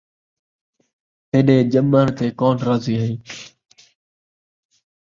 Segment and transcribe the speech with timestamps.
[1.29, 3.15] تیݙے ڄمݨ تے کون راضی ہئی